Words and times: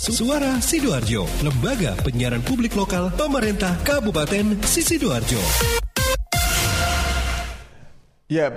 Suara 0.00 0.56
Sidoarjo, 0.64 1.28
lembaga 1.44 1.92
penyiaran 2.00 2.40
publik 2.40 2.72
lokal 2.72 3.12
pemerintah 3.20 3.76
Kabupaten 3.84 4.56
Sidoarjo. 4.64 5.36
Ya, 8.24 8.48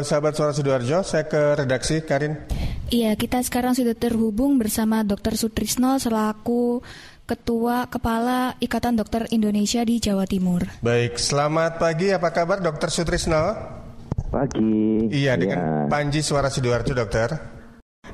sahabat 0.00 0.32
Suara 0.32 0.56
Sidoarjo, 0.56 1.04
saya 1.04 1.28
ke 1.28 1.60
redaksi 1.60 2.00
Karin. 2.00 2.40
Iya, 2.88 3.12
kita 3.12 3.44
sekarang 3.44 3.76
sudah 3.76 3.92
terhubung 3.92 4.56
bersama 4.56 5.04
Dr. 5.04 5.36
Sutrisno 5.36 6.00
selaku 6.00 6.80
Ketua 7.28 7.92
Kepala 7.92 8.56
Ikatan 8.64 8.96
Dokter 8.96 9.28
Indonesia 9.36 9.84
di 9.84 10.00
Jawa 10.00 10.24
Timur. 10.24 10.64
Baik, 10.80 11.20
selamat 11.20 11.76
pagi. 11.76 12.08
Apa 12.08 12.32
kabar 12.32 12.64
Dokter 12.64 12.88
Sutrisno? 12.88 13.52
Pagi. 14.32 15.12
Iya, 15.12 15.36
Ya. 15.36 15.44
dengan 15.44 15.92
Panji 15.92 16.24
Suara 16.24 16.48
Sidoarjo, 16.48 16.96
Dokter. 16.96 17.55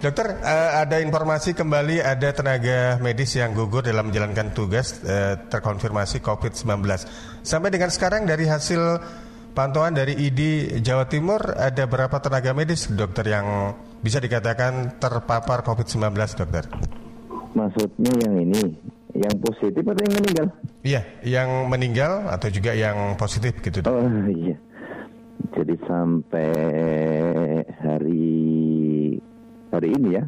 Dokter, 0.02 0.34
eh, 0.34 0.70
ada 0.82 0.98
informasi 0.98 1.54
kembali 1.54 2.02
ada 2.02 2.34
tenaga 2.34 2.98
medis 2.98 3.38
yang 3.38 3.54
gugur 3.54 3.86
dalam 3.86 4.10
menjalankan 4.10 4.50
tugas 4.50 4.98
eh, 5.06 5.38
terkonfirmasi 5.46 6.18
COVID-19. 6.18 6.82
Sampai 7.46 7.70
dengan 7.70 7.86
sekarang 7.86 8.26
dari 8.26 8.50
hasil 8.50 8.98
pantauan 9.54 9.94
dari 9.94 10.18
ID 10.18 10.74
Jawa 10.82 11.06
Timur 11.06 11.54
ada 11.54 11.86
berapa 11.86 12.18
tenaga 12.18 12.50
medis 12.50 12.90
dokter 12.90 13.30
yang 13.30 13.78
bisa 14.02 14.18
dikatakan 14.18 14.98
terpapar 14.98 15.62
COVID-19, 15.62 16.18
dokter? 16.34 16.66
Maksudnya 17.54 18.12
yang 18.26 18.42
ini, 18.42 18.74
yang 19.14 19.38
positif 19.38 19.86
atau 19.86 20.02
yang 20.02 20.14
meninggal? 20.18 20.46
Iya, 20.82 21.00
yang 21.22 21.70
meninggal 21.70 22.26
atau 22.26 22.50
juga 22.50 22.74
yang 22.74 23.14
positif 23.14 23.54
gitu, 23.62 23.86
dok? 23.86 23.94
Oh 23.94 24.10
iya. 24.34 24.58
Jadi 25.54 25.74
sampai 25.86 26.50
hari 27.86 28.61
hari 29.72 29.88
ini 29.96 30.20
ya. 30.20 30.24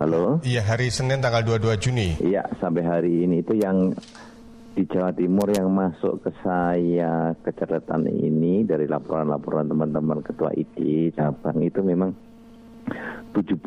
Halo? 0.00 0.40
Iya, 0.40 0.64
hari 0.64 0.88
Senin 0.88 1.20
tanggal 1.20 1.44
22 1.44 1.76
Juni. 1.76 2.16
Iya, 2.24 2.48
sampai 2.56 2.82
hari 2.86 3.28
ini 3.28 3.44
itu 3.44 3.52
yang 3.58 3.92
di 4.72 4.86
Jawa 4.88 5.12
Timur 5.12 5.52
yang 5.52 5.68
masuk 5.68 6.24
ke 6.24 6.32
saya 6.40 7.36
kecatatan 7.44 8.08
ini 8.08 8.64
dari 8.64 8.88
laporan-laporan 8.88 9.68
teman-teman 9.68 10.24
ketua 10.24 10.56
ID 10.56 11.10
cabang 11.12 11.60
itu 11.60 11.84
memang 11.84 12.16
76. 13.36 13.60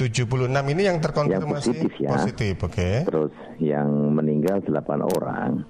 76 0.00 0.72
ini 0.72 0.82
yang 0.88 0.96
terkonfirmasi 1.04 1.44
Yang 1.44 1.52
positif 1.52 1.92
ya. 2.00 2.08
positif, 2.16 2.54
oke. 2.64 2.90
Terus 3.04 3.34
yang 3.60 4.16
meninggal 4.16 4.64
8 4.64 5.04
orang. 5.04 5.68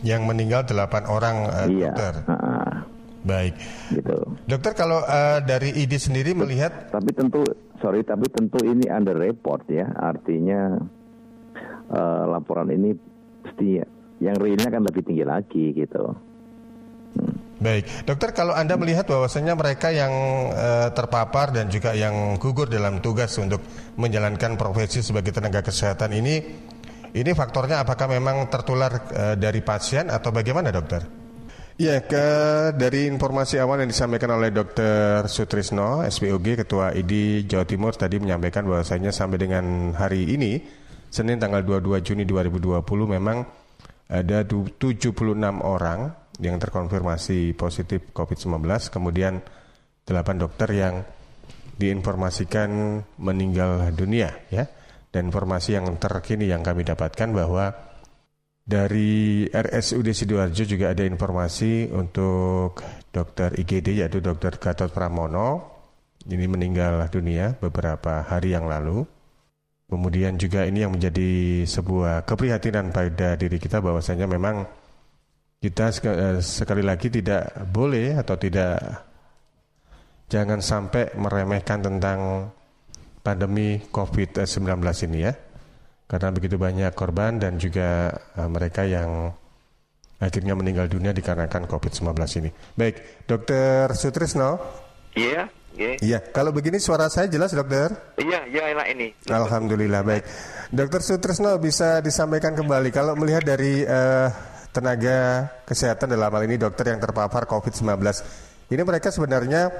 Yang 0.00 0.22
meninggal 0.24 0.64
8 0.64 1.04
orang 1.04 1.36
eh, 1.52 1.84
iya. 1.84 1.92
dokter. 1.92 2.24
ha-ha, 2.24 2.88
Baik. 3.28 3.54
gitu. 3.92 4.16
Dokter 4.48 4.72
kalau 4.72 5.04
eh, 5.04 5.44
dari 5.44 5.76
ID 5.76 6.00
sendiri 6.00 6.32
melihat 6.32 6.88
Tapi 6.88 7.12
tentu 7.12 7.44
sorry 7.76 8.00
tapi 8.00 8.24
tentu 8.32 8.56
ini 8.64 8.88
under 8.88 9.12
report 9.12 9.68
ya. 9.68 9.84
Artinya 9.84 10.80
eh, 11.92 12.24
laporan 12.24 12.72
ini 12.72 12.96
pasti 13.44 13.76
yang 14.24 14.36
realnya 14.40 14.72
kan 14.72 14.82
lebih 14.82 15.04
tinggi 15.04 15.24
lagi 15.28 15.76
gitu. 15.76 16.16
baik. 17.58 18.06
Dokter 18.06 18.30
kalau 18.30 18.54
Anda 18.54 18.78
melihat 18.78 19.10
bahwasanya 19.10 19.58
mereka 19.58 19.90
yang 19.92 20.14
eh, 20.54 20.88
terpapar 20.94 21.52
dan 21.52 21.68
juga 21.68 21.92
yang 21.92 22.38
gugur 22.40 22.70
dalam 22.70 23.02
tugas 23.04 23.34
untuk 23.36 23.60
menjalankan 23.98 24.54
profesi 24.56 25.02
sebagai 25.02 25.34
tenaga 25.34 25.60
kesehatan 25.60 26.14
ini 26.16 26.36
ini 27.18 27.30
faktornya 27.32 27.82
apakah 27.82 28.06
memang 28.08 28.46
tertular 28.46 28.92
eh, 29.10 29.34
dari 29.34 29.60
pasien 29.64 30.06
atau 30.06 30.30
bagaimana, 30.30 30.70
Dokter? 30.70 31.17
Ya, 31.78 32.02
ke 32.02 32.26
dari 32.74 33.06
informasi 33.06 33.62
awal 33.62 33.86
yang 33.86 33.90
disampaikan 33.94 34.34
oleh 34.34 34.50
Dr. 34.50 35.30
Sutrisno, 35.30 36.02
SPOG, 36.02 36.66
Ketua 36.66 36.90
ID 36.90 37.46
Jawa 37.46 37.62
Timur 37.70 37.94
tadi 37.94 38.18
menyampaikan 38.18 38.66
bahwasanya 38.66 39.14
sampai 39.14 39.38
dengan 39.38 39.94
hari 39.94 40.26
ini, 40.26 40.58
Senin 41.06 41.38
tanggal 41.38 41.62
22 41.62 42.02
Juni 42.02 42.26
2020 42.26 42.82
memang 43.14 43.46
ada 44.10 44.42
du- 44.42 44.74
76 44.74 45.62
orang 45.62 46.10
yang 46.42 46.58
terkonfirmasi 46.58 47.54
positif 47.54 48.10
COVID-19, 48.10 48.66
kemudian 48.90 49.38
8 50.02 50.34
dokter 50.34 50.74
yang 50.74 51.06
diinformasikan 51.78 52.98
meninggal 53.22 53.94
dunia 53.94 54.34
ya. 54.50 54.66
Dan 55.14 55.30
informasi 55.30 55.78
yang 55.78 55.86
terkini 55.94 56.50
yang 56.50 56.66
kami 56.66 56.82
dapatkan 56.82 57.30
bahwa 57.30 57.87
dari 58.68 59.48
RSUD 59.48 60.12
Sidoarjo 60.12 60.68
juga 60.68 60.92
ada 60.92 61.00
informasi 61.00 61.88
untuk 61.88 62.84
dokter 63.08 63.56
IGD 63.56 64.04
yaitu 64.04 64.20
dokter 64.20 64.60
Gatot 64.60 64.92
Pramono. 64.92 65.80
Ini 66.28 66.44
meninggal 66.44 67.08
dunia 67.08 67.56
beberapa 67.56 68.20
hari 68.20 68.52
yang 68.52 68.68
lalu. 68.68 69.08
Kemudian 69.88 70.36
juga 70.36 70.68
ini 70.68 70.84
yang 70.84 70.92
menjadi 70.92 71.64
sebuah 71.64 72.28
keprihatinan 72.28 72.92
pada 72.92 73.40
diri 73.40 73.56
kita 73.56 73.80
bahwasanya 73.80 74.28
memang 74.28 74.68
kita 75.64 75.88
eh, 76.04 76.44
sekali 76.44 76.84
lagi 76.84 77.08
tidak 77.08 77.48
boleh 77.72 78.20
atau 78.20 78.36
tidak 78.36 78.76
jangan 80.28 80.60
sampai 80.60 81.16
meremehkan 81.16 81.80
tentang 81.80 82.52
pandemi 83.24 83.80
COVID-19 83.88 84.76
ini 85.08 85.18
ya 85.24 85.32
karena 86.08 86.32
begitu 86.32 86.56
banyak 86.56 86.90
korban 86.96 87.36
dan 87.36 87.60
juga 87.60 88.08
eh, 88.34 88.48
mereka 88.48 88.88
yang 88.88 89.36
akhirnya 90.18 90.56
meninggal 90.56 90.90
dunia 90.90 91.14
dikarenakan 91.14 91.68
COVID-19 91.68 92.10
ini. 92.42 92.50
Baik, 92.74 93.28
Dokter 93.28 93.92
Sutrisno. 93.94 94.58
Iya, 95.14 95.46
iya. 95.78 95.94
Iya, 96.00 96.18
kalau 96.34 96.50
begini 96.50 96.82
suara 96.82 97.06
saya 97.06 97.30
jelas, 97.30 97.54
Dokter? 97.54 98.18
Iya, 98.18 98.48
iya 98.50 98.62
enak 98.74 98.86
ini. 98.98 99.08
Alhamdulillah, 99.30 100.02
baik. 100.02 100.24
Dokter 100.74 101.04
Sutrisno 101.04 101.54
bisa 101.62 102.02
disampaikan 102.02 102.56
kembali 102.56 102.90
kalau 102.90 103.14
melihat 103.14 103.46
dari 103.46 103.86
eh, 103.86 104.28
tenaga 104.74 105.48
kesehatan 105.68 106.10
dalam 106.12 106.32
hal 106.32 106.42
ini 106.48 106.56
dokter 106.56 106.90
yang 106.90 106.98
terpapar 106.98 107.46
COVID-19, 107.46 108.00
ini 108.74 108.82
mereka 108.82 109.12
sebenarnya 109.14 109.70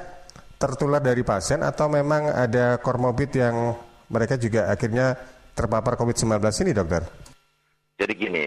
tertular 0.58 0.98
dari 0.98 1.22
pasien 1.22 1.62
atau 1.62 1.86
memang 1.86 2.34
ada 2.34 2.82
komorbid 2.82 3.30
yang 3.30 3.78
mereka 4.10 4.34
juga 4.34 4.66
akhirnya 4.66 5.14
terpapar 5.58 5.98
COVID-19 5.98 6.38
ini, 6.62 6.70
dokter? 6.70 7.02
Jadi 7.98 8.12
gini, 8.14 8.46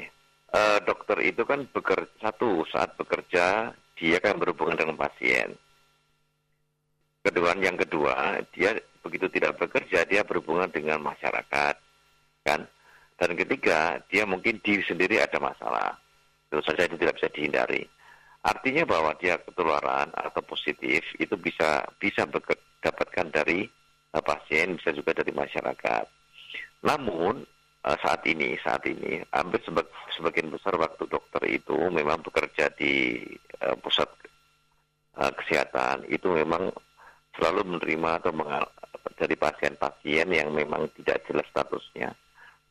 eh, 0.56 0.80
dokter 0.88 1.20
itu 1.20 1.44
kan 1.44 1.68
bekerja 1.68 2.08
satu 2.24 2.64
saat 2.72 2.96
bekerja 2.96 3.76
dia 4.00 4.18
kan 4.24 4.40
berhubungan 4.40 4.80
dengan 4.80 4.96
pasien. 4.96 5.52
Kedua, 7.22 7.52
yang 7.60 7.76
kedua 7.76 8.40
dia 8.56 8.80
begitu 9.04 9.28
tidak 9.28 9.60
bekerja 9.60 10.08
dia 10.08 10.24
berhubungan 10.24 10.72
dengan 10.72 11.04
masyarakat, 11.04 11.76
kan? 12.48 12.64
Dan 13.20 13.38
ketiga 13.38 14.00
dia 14.08 14.24
mungkin 14.26 14.64
diri 14.64 14.82
sendiri 14.82 15.20
ada 15.22 15.38
masalah. 15.38 15.94
Tentu 16.50 16.64
saja 16.66 16.88
itu 16.90 16.98
tidak 16.98 17.22
bisa 17.22 17.30
dihindari. 17.30 17.84
Artinya 18.42 18.90
bahwa 18.90 19.14
dia 19.22 19.38
ketularan 19.38 20.10
atau 20.18 20.42
positif 20.42 21.06
itu 21.22 21.38
bisa 21.38 21.86
bisa 22.02 22.26
dapatkan 22.82 23.28
dari 23.30 23.70
eh, 24.16 24.24
pasien, 24.26 24.80
bisa 24.80 24.90
juga 24.96 25.14
dari 25.14 25.30
masyarakat. 25.30 26.21
Namun 26.82 27.46
eh, 27.86 27.98
saat 28.02 28.22
ini 28.26 28.58
saat 28.62 28.84
ini 28.90 29.22
hampir 29.34 29.62
seba- 29.66 29.90
sebagian 30.14 30.50
besar 30.54 30.78
waktu 30.78 31.04
dokter 31.10 31.42
itu 31.46 31.78
memang 31.90 32.22
bekerja 32.26 32.74
di 32.78 33.22
eh, 33.62 33.76
pusat 33.82 34.10
eh, 35.18 35.32
kesehatan 35.38 36.10
itu 36.10 36.28
memang 36.30 36.74
selalu 37.38 37.78
menerima 37.78 38.20
atau 38.20 38.34
dari 39.16 39.38
pasien-pasien 39.38 40.28
yang 40.34 40.50
memang 40.52 40.90
tidak 40.98 41.24
jelas 41.30 41.48
statusnya 41.54 42.10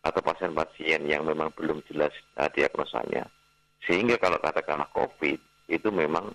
atau 0.00 0.20
pasien-pasien 0.24 1.06
yang 1.06 1.22
memang 1.24 1.54
belum 1.54 1.80
jelas 1.86 2.12
eh, 2.38 2.50
diagnosanya 2.50 3.24
sehingga 3.86 4.20
kalau 4.20 4.36
katakanlah 4.42 4.90
COVID 4.92 5.38
itu 5.70 5.88
memang 5.88 6.34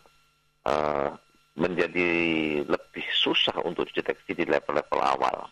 eh, 0.66 1.10
menjadi 1.56 2.10
lebih 2.68 3.06
susah 3.16 3.56
untuk 3.64 3.88
dideteksi 3.88 4.36
di 4.36 4.44
level-level 4.44 5.00
awal. 5.00 5.48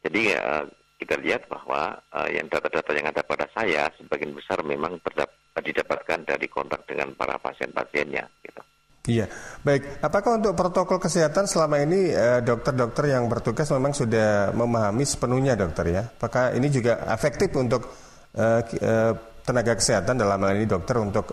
Jadi 0.00 0.32
eh, 0.32 0.64
kita 1.00 1.16
lihat 1.20 1.48
bahwa 1.48 1.96
eh, 2.20 2.40
yang 2.40 2.46
data-data 2.48 2.90
yang 2.92 3.08
ada 3.08 3.22
pada 3.24 3.46
saya 3.52 3.88
sebagian 4.00 4.32
besar 4.32 4.60
memang 4.64 5.00
terdap- 5.04 5.36
didapatkan 5.60 6.24
dari 6.24 6.46
kontak 6.48 6.88
dengan 6.88 7.12
para 7.16 7.36
pasien-pasiennya. 7.36 8.24
Gitu. 8.40 8.60
Iya, 9.08 9.26
baik. 9.64 10.04
Apakah 10.04 10.36
untuk 10.36 10.52
protokol 10.52 11.00
kesehatan 11.00 11.48
selama 11.48 11.80
ini 11.80 12.12
eh, 12.12 12.40
dokter-dokter 12.44 13.12
yang 13.12 13.28
bertugas 13.32 13.68
memang 13.72 13.96
sudah 13.96 14.52
memahami 14.52 15.04
sepenuhnya 15.08 15.56
dokter 15.56 15.88
ya? 15.88 16.02
Apakah 16.04 16.52
ini 16.52 16.68
juga 16.68 17.00
efektif 17.08 17.48
untuk 17.56 17.88
eh, 18.36 18.60
ki- 18.68 18.80
eh, 18.80 19.12
tenaga 19.40 19.72
kesehatan 19.74 20.20
dalam 20.20 20.38
hal 20.44 20.52
ini 20.52 20.68
dokter 20.68 20.94
untuk 21.00 21.32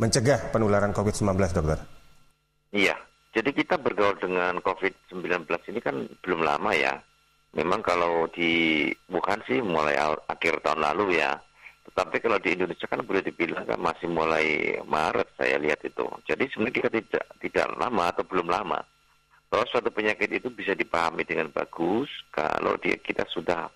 mencegah 0.00 0.48
penularan 0.48 0.96
COVID-19 0.96 1.28
dokter? 1.54 1.78
Iya, 2.72 2.96
jadi 3.30 3.50
kita 3.52 3.78
bergaul 3.78 4.16
dengan 4.18 4.58
COVID-19 4.58 5.46
ini 5.70 5.80
kan 5.84 6.08
belum 6.24 6.40
lama 6.40 6.72
ya. 6.74 6.98
Memang 7.50 7.82
kalau 7.82 8.30
di 8.30 8.86
Wuhan 9.10 9.42
sih 9.42 9.58
mulai 9.58 9.98
akhir 10.30 10.62
tahun 10.62 10.86
lalu 10.86 11.18
ya. 11.18 11.34
Tetapi 11.90 12.22
kalau 12.22 12.38
di 12.38 12.54
Indonesia 12.54 12.86
kan 12.86 13.02
boleh 13.02 13.26
dibilang 13.26 13.66
kan 13.66 13.80
masih 13.82 14.06
mulai 14.06 14.78
Maret 14.86 15.34
saya 15.34 15.58
lihat 15.58 15.82
itu. 15.82 16.06
Jadi 16.30 16.46
sebenarnya 16.46 16.76
kita 16.78 16.90
tidak 16.94 17.24
tidak 17.42 17.66
lama 17.74 18.02
atau 18.14 18.22
belum 18.22 18.48
lama. 18.50 18.80
bahwa 19.50 19.66
suatu 19.66 19.90
penyakit 19.90 20.30
itu 20.30 20.46
bisa 20.46 20.78
dipahami 20.78 21.26
dengan 21.26 21.50
bagus 21.50 22.06
kalau 22.30 22.78
dia 22.78 22.94
kita 23.02 23.26
sudah 23.34 23.66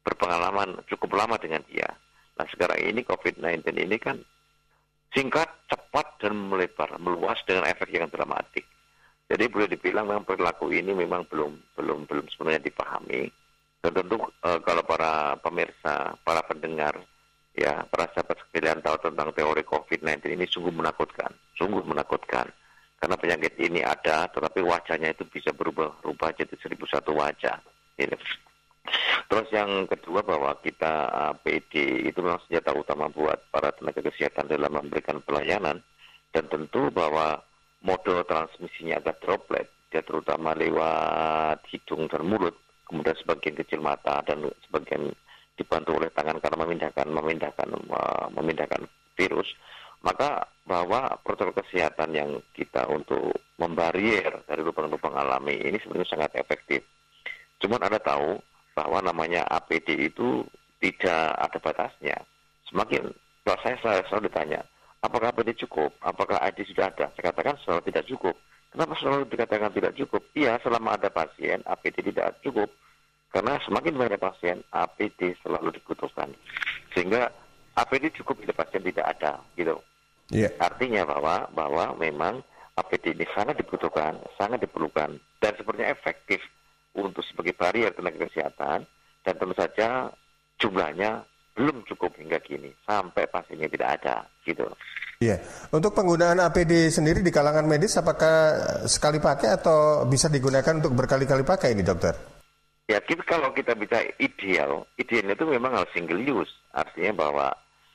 berpengalaman 0.00 0.80
cukup 0.88 1.20
lama 1.20 1.36
dengan 1.36 1.60
dia. 1.68 1.84
Nah 2.40 2.48
sekarang 2.48 2.80
ini 2.80 3.04
COVID-19 3.04 3.76
ini 3.76 4.00
kan 4.00 4.16
singkat, 5.12 5.52
cepat 5.68 6.16
dan 6.20 6.36
melebar, 6.36 6.96
meluas 6.96 7.36
dengan 7.44 7.68
efek 7.68 7.92
yang 7.92 8.08
dramatik. 8.08 8.64
Jadi 9.26 9.44
boleh 9.50 9.66
dibilang 9.66 10.06
memang 10.06 10.22
perilaku 10.22 10.70
ini 10.70 10.94
memang 10.94 11.26
belum 11.26 11.58
belum 11.74 12.06
belum 12.06 12.26
sebenarnya 12.30 12.62
dipahami. 12.62 13.26
Dan 13.82 13.92
tentu 13.92 14.22
e, 14.22 14.50
kalau 14.62 14.82
para 14.86 15.34
pemirsa, 15.42 16.14
para 16.22 16.46
pendengar, 16.46 16.94
ya 17.58 17.82
para 17.90 18.06
sahabat 18.14 18.38
sekalian 18.46 18.78
tahu 18.82 18.96
tentang 19.02 19.34
teori 19.34 19.66
COVID-19 19.66 20.30
ini 20.30 20.46
sungguh 20.46 20.70
menakutkan, 20.70 21.34
sungguh 21.58 21.82
menakutkan. 21.82 22.46
Karena 22.96 23.16
penyakit 23.18 23.54
ini 23.60 23.84
ada, 23.84 24.24
tetapi 24.30 24.64
wajahnya 24.64 25.12
itu 25.12 25.28
bisa 25.28 25.52
berubah-ubah 25.52 26.30
jadi 26.32 26.54
seribu 26.56 26.88
satu 26.88 27.12
wajah. 27.12 27.60
Ini. 28.00 28.16
Terus 29.26 29.48
yang 29.50 29.90
kedua 29.90 30.22
bahwa 30.22 30.54
kita 30.62 31.10
APD 31.34 32.06
itu 32.06 32.18
memang 32.22 32.38
senjata 32.46 32.70
utama 32.72 33.10
buat 33.10 33.50
para 33.50 33.74
tenaga 33.74 34.06
kesehatan 34.06 34.46
dalam 34.46 34.70
memberikan 34.70 35.18
pelayanan 35.26 35.82
dan 36.30 36.44
tentu 36.46 36.88
bahwa 36.94 37.42
mode 37.86 38.26
transmisinya 38.26 38.98
ada 38.98 39.14
droplet, 39.22 39.70
ya 39.94 40.02
terutama 40.02 40.58
lewat 40.58 41.62
hidung 41.70 42.10
dan 42.10 42.26
mulut, 42.26 42.58
kemudian 42.82 43.14
sebagian 43.22 43.54
kecil 43.54 43.78
mata 43.78 44.18
dan 44.26 44.42
sebagian 44.66 45.14
dibantu 45.54 45.96
oleh 45.96 46.10
tangan 46.10 46.42
karena 46.42 46.58
memindahkan 46.66 47.06
memindahkan 47.08 47.68
memindahkan 48.34 48.82
virus, 49.14 49.48
maka 50.02 50.44
bahwa 50.66 51.14
protokol 51.22 51.62
kesehatan 51.62 52.10
yang 52.12 52.30
kita 52.52 52.84
untuk 52.90 53.32
membarier 53.56 54.34
dari 54.44 54.60
lubang-lubang 54.60 55.14
alami 55.16 55.56
ini 55.56 55.78
sebenarnya 55.80 56.10
sangat 56.10 56.30
efektif. 56.36 56.82
Cuman 57.62 57.80
ada 57.80 57.96
tahu 58.02 58.36
bahwa 58.76 59.00
namanya 59.00 59.48
APD 59.48 60.12
itu 60.12 60.44
tidak 60.82 61.32
ada 61.40 61.58
batasnya. 61.62 62.18
Semakin 62.68 63.08
kalau 63.46 63.58
saya 63.62 64.02
selalu 64.10 64.26
ditanya, 64.26 64.60
apakah 65.06 65.30
APD 65.30 65.56
cukup? 65.62 65.94
Apakah 66.02 66.42
ID 66.42 66.66
sudah 66.68 66.90
ada? 66.90 67.08
Saya 67.14 67.30
katakan 67.32 67.56
selalu 67.62 67.80
tidak 67.88 68.04
cukup. 68.10 68.34
Kenapa 68.74 68.92
selalu 68.98 69.24
dikatakan 69.30 69.72
tidak 69.72 69.92
cukup? 69.96 70.22
Iya, 70.36 70.60
selama 70.60 70.98
ada 70.98 71.08
pasien, 71.08 71.64
APD 71.64 72.12
tidak 72.12 72.36
cukup. 72.44 72.68
Karena 73.32 73.56
semakin 73.64 73.94
banyak 73.96 74.20
pasien, 74.20 74.60
APD 74.74 75.32
selalu 75.40 75.72
dibutuhkan. 75.80 76.28
Sehingga 76.92 77.32
APD 77.76 78.12
cukup 78.20 78.42
bila 78.42 78.52
pasien 78.52 78.82
tidak 78.84 79.06
ada, 79.16 79.40
gitu. 79.56 79.80
Yeah. 80.28 80.52
Artinya 80.58 81.06
bahwa 81.06 81.46
bahwa 81.54 81.84
memang 81.96 82.42
APD 82.76 83.16
ini 83.16 83.24
sangat 83.32 83.56
dibutuhkan, 83.56 84.20
sangat 84.36 84.60
diperlukan, 84.60 85.16
dan 85.40 85.52
sepertinya 85.56 85.88
efektif 85.88 86.42
untuk 86.92 87.24
sebagai 87.24 87.56
barier 87.56 87.92
tenaga 87.92 88.28
kesehatan, 88.28 88.84
dan 89.24 89.34
tentu 89.36 89.54
saja 89.56 90.12
jumlahnya 90.60 91.24
belum 91.56 91.82
cukup 91.88 92.12
hingga 92.20 92.36
kini 92.44 92.68
sampai 92.84 93.24
pasiennya 93.32 93.72
tidak 93.72 93.88
ada 94.00 94.16
gitu. 94.44 94.68
Iya, 95.16 95.40
untuk 95.72 95.96
penggunaan 95.96 96.44
APD 96.44 96.92
sendiri 96.92 97.24
di 97.24 97.32
kalangan 97.32 97.64
medis 97.64 97.96
apakah 97.96 98.60
sekali 98.84 99.16
pakai 99.16 99.56
atau 99.56 100.04
bisa 100.04 100.28
digunakan 100.28 100.76
untuk 100.76 100.92
berkali-kali 100.92 101.40
pakai 101.40 101.72
ini 101.72 101.80
dokter? 101.80 102.12
Ya, 102.86 103.00
kita, 103.00 103.24
kalau 103.24 103.50
kita 103.56 103.72
bisa 103.74 104.04
ideal, 104.20 104.84
idealnya 105.00 105.34
itu 105.34 105.48
memang 105.48 105.72
harus 105.74 105.90
single 105.96 106.20
use, 106.20 106.52
artinya 106.70 107.26
bahwa 107.26 107.48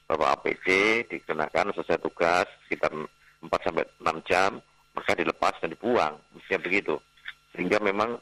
bahwa 0.09 0.35
APD 0.35 0.67
dikenakan 1.07 1.71
selesai 1.71 2.03
tugas 2.03 2.43
sekitar 2.67 2.91
4 2.91 3.47
sampai 3.63 3.87
6 4.03 4.27
jam, 4.27 4.59
maka 4.91 5.15
dilepas 5.15 5.55
dan 5.63 5.71
dibuang, 5.71 6.19
mestinya 6.35 6.59
begitu. 6.67 6.99
Sehingga 7.55 7.79
memang 7.79 8.19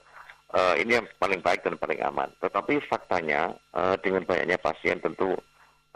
uh, 0.54 0.75
ini 0.78 0.98
yang 0.98 1.06
paling 1.18 1.42
baik 1.42 1.62
dan 1.62 1.78
paling 1.78 2.01
aman. 2.01 2.30
Tetapi 2.42 2.81
faktanya 2.90 3.54
uh, 3.74 3.96
dengan 4.01 4.25
banyaknya 4.25 4.57
pasien 4.57 4.98
tentu 5.01 5.34
uh, 5.34 5.38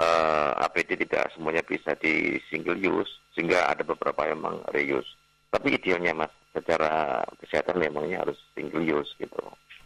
eh, 0.04 0.66
APD 0.66 1.06
tidak 1.06 1.30
semuanya 1.34 1.62
bisa 1.66 1.94
di 1.98 2.38
single 2.50 2.78
use 2.78 3.10
sehingga 3.34 3.70
ada 3.70 3.82
beberapa 3.86 4.26
yang 4.30 4.42
memang 4.42 4.66
reuse. 4.74 5.10
Tapi 5.54 5.78
idealnya 5.78 6.18
mas 6.18 6.34
secara 6.54 7.22
kesehatan 7.42 7.82
memangnya 7.82 8.26
harus 8.26 8.38
single 8.54 8.82
use 8.82 9.10
gitu. 9.22 9.38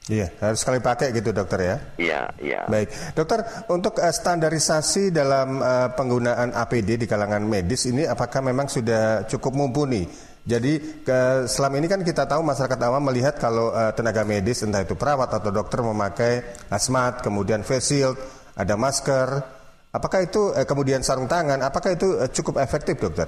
Iya, 0.07 0.31
harus 0.39 0.63
sekali 0.63 0.79
pakai 0.79 1.11
gitu 1.11 1.35
dokter 1.35 1.59
ya. 1.67 1.75
Iya, 1.99 2.21
iya. 2.39 2.61
Baik, 2.71 2.87
dokter 3.11 3.43
untuk 3.67 3.99
uh, 3.99 4.07
standarisasi 4.07 5.11
dalam 5.11 5.59
uh, 5.59 5.91
penggunaan 5.91 6.55
APD 6.55 6.95
di 6.95 7.07
kalangan 7.07 7.43
medis 7.43 7.91
ini 7.91 8.07
apakah 8.07 8.39
memang 8.39 8.71
sudah 8.71 9.27
cukup 9.27 9.51
mumpuni? 9.51 10.07
Jadi 10.47 11.03
ke, 11.03 11.43
selama 11.51 11.75
ini 11.75 11.91
kan 11.91 11.99
kita 12.07 12.23
tahu 12.23 12.39
masyarakat 12.39 12.79
awam 12.87 13.03
melihat 13.11 13.35
kalau 13.35 13.75
uh, 13.75 13.91
tenaga 13.91 14.23
medis 14.23 14.63
entah 14.63 14.79
itu 14.79 14.95
perawat 14.95 15.27
atau 15.27 15.51
dokter 15.51 15.83
memakai 15.83 16.39
asmat, 16.71 17.19
kemudian 17.19 17.67
face 17.67 17.91
shield, 17.91 18.15
ada 18.55 18.79
masker. 18.79 19.43
Apakah 19.91 20.23
itu 20.23 20.55
uh, 20.55 20.63
kemudian 20.63 21.03
sarung 21.03 21.27
tangan? 21.27 21.59
Apakah 21.59 21.99
itu 21.99 22.15
uh, 22.15 22.31
cukup 22.31 22.63
efektif, 22.63 22.95
dokter? 22.95 23.27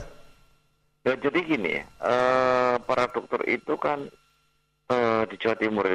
Ya, 1.04 1.20
jadi 1.20 1.44
gini, 1.44 1.84
uh, 2.00 2.80
para 2.88 3.12
dokter 3.12 3.44
itu 3.52 3.76
kan 3.76 4.08
uh, 4.88 5.28
di 5.28 5.36
Jawa 5.36 5.60
Timur 5.60 5.92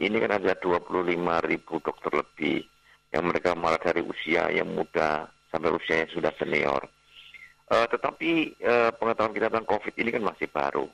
ini 0.00 0.16
kan 0.16 0.40
ada 0.40 0.56
25 0.56 1.04
ribu 1.44 1.74
dokter 1.84 2.12
lebih 2.16 2.64
yang 3.12 3.28
mereka 3.28 3.52
malah 3.52 3.76
dari 3.76 4.00
usia 4.00 4.48
yang 4.48 4.72
muda 4.72 5.28
sampai 5.52 5.68
usia 5.68 6.00
yang 6.00 6.10
sudah 6.16 6.32
senior. 6.40 6.95
Uh, 7.66 7.82
tetapi 7.90 8.54
uh, 8.62 8.94
pengetahuan 8.94 9.34
kita 9.34 9.50
tentang 9.50 9.66
COVID 9.66 9.94
ini 9.98 10.14
kan 10.14 10.22
masih 10.22 10.46
baru, 10.54 10.86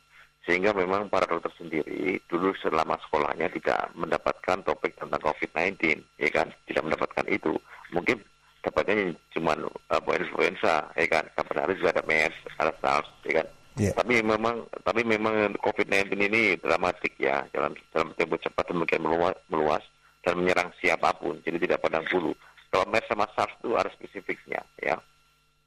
sehingga 0.48 0.72
memang 0.72 1.12
para 1.12 1.28
dokter 1.28 1.52
sendiri 1.60 2.16
dulu 2.32 2.56
selama 2.64 2.96
sekolahnya 3.04 3.52
tidak 3.52 3.92
mendapatkan 3.92 4.64
topik 4.64 4.96
tentang 4.96 5.20
COVID-19, 5.20 6.00
ya 6.16 6.30
kan, 6.32 6.48
tidak 6.64 6.88
mendapatkan 6.88 7.28
itu. 7.28 7.52
Mungkin 7.92 8.24
dapatnya 8.64 9.12
cuma 9.36 9.52
uh, 9.52 10.16
influenza, 10.16 10.88
ya 10.96 11.06
kan, 11.12 11.28
kapan 11.36 11.60
hari 11.60 11.76
juga 11.76 11.92
ada 11.92 12.04
MERS, 12.08 12.36
ada 12.56 12.72
SARS, 12.80 13.10
ya 13.28 13.44
kan. 13.44 13.46
Yeah. 13.76 13.92
Tapi 13.92 14.24
memang, 14.24 14.64
tapi 14.80 15.04
memang 15.04 15.52
COVID-19 15.60 16.08
ini 16.24 16.56
dramatik 16.56 17.20
ya, 17.20 17.44
dalam 17.52 17.76
dalam 17.92 18.16
tempo 18.16 18.40
cepat 18.40 18.72
demikian 18.72 19.04
meluas, 19.04 19.36
meluas 19.52 19.84
dan 20.24 20.40
menyerang 20.40 20.72
siapa 20.80 21.12
pun, 21.20 21.36
jadi 21.44 21.60
tidak 21.68 21.84
pandang 21.84 22.08
bulu. 22.08 22.32
Kalau 22.72 22.88
MERS 22.88 23.12
sama 23.12 23.28
SARS 23.36 23.52
itu 23.60 23.76
ada 23.76 23.92
spesifiknya, 23.92 24.64
ya. 24.80 24.96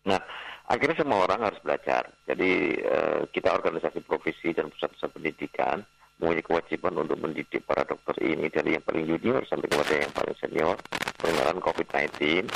Nah, 0.06 0.22
akhirnya 0.69 1.02
semua 1.02 1.25
orang 1.25 1.50
harus 1.50 1.60
belajar. 1.66 2.06
Jadi 2.30 2.78
uh, 2.86 3.25
kita 3.34 3.54
organisasi 3.57 4.06
profesi 4.06 4.54
dan 4.54 4.69
pusat-pusat 4.69 5.10
pendidikan 5.18 5.81
mempunyai 6.16 6.46
kewajiban 6.46 6.96
untuk 6.96 7.19
mendidik 7.19 7.68
para 7.68 7.83
dokter 7.83 8.16
ini 8.24 8.47
dari 8.47 8.80
yang 8.80 8.85
paling 8.88 9.04
junior 9.04 9.44
sampai 9.52 9.68
kepada 9.68 9.94
yang 10.00 10.14
paling 10.16 10.35
senior 10.40 10.78
pengenalan 11.19 11.59
COVID-19 11.59 12.47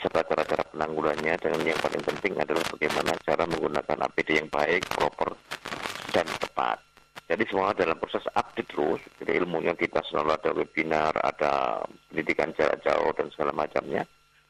serta 0.00 0.26
cara-cara 0.26 0.64
penanggulannya 0.72 1.34
dan 1.38 1.60
yang 1.62 1.78
paling 1.78 2.02
penting 2.02 2.34
adalah 2.40 2.64
bagaimana 2.72 3.12
cara 3.22 3.44
menggunakan 3.46 3.98
APD 4.08 4.28
yang 4.42 4.50
baik, 4.50 4.82
proper, 4.90 5.30
dan 6.10 6.26
tepat. 6.40 6.80
Jadi 7.30 7.42
semua 7.46 7.70
dalam 7.76 7.96
proses 8.00 8.26
update 8.34 8.66
terus, 8.72 9.00
jadi 9.22 9.38
ilmunya 9.38 9.78
kita 9.78 10.02
selalu 10.10 10.30
ada 10.34 10.50
webinar, 10.52 11.14
ada 11.22 11.84
pendidikan 12.10 12.50
jarak 12.58 12.82
jauh 12.82 13.14
dan 13.14 13.30
segala 13.30 13.54
macamnya 13.54 14.02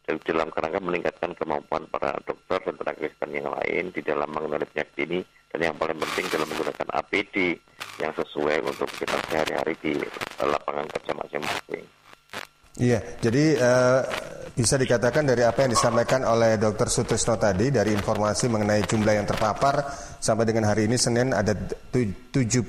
dalam 0.03 0.51
kerangka 0.51 0.83
meningkatkan 0.83 1.33
kemampuan 1.39 1.87
para 1.87 2.19
dokter 2.27 2.59
dan 2.67 2.75
tenaga 2.75 2.99
kesehatan 3.07 3.31
yang 3.33 3.49
lain 3.55 3.85
di 3.95 4.01
dalam 4.03 4.29
mengenali 4.35 4.67
penyakit 4.67 4.97
ini 5.07 5.21
dan 5.55 5.61
yang 5.71 5.77
paling 5.79 5.99
penting 5.99 6.27
dalam 6.33 6.49
menggunakan 6.51 6.89
APD 6.99 7.37
yang 8.03 8.13
sesuai 8.19 8.57
untuk 8.67 8.89
kita 8.99 9.17
sehari-hari 9.31 9.75
di 9.79 9.93
lapangan 10.43 10.87
kerja 10.91 11.13
masing-masing. 11.15 11.85
Iya, 12.81 12.99
jadi 13.21 13.45
uh, 13.61 14.03
bisa 14.53 14.77
dikatakan 14.77 15.25
dari 15.25 15.49
apa 15.49 15.65
yang 15.65 15.73
disampaikan 15.73 16.29
oleh 16.29 16.61
Dr. 16.61 16.93
Sutrisno 16.93 17.41
tadi 17.41 17.73
dari 17.73 17.89
informasi 17.97 18.53
mengenai 18.53 18.85
jumlah 18.85 19.15
yang 19.17 19.25
terpapar 19.25 19.81
sampai 20.21 20.45
dengan 20.45 20.69
hari 20.69 20.85
ini 20.85 21.01
Senin 21.01 21.33
ada 21.33 21.57
76 21.57 22.69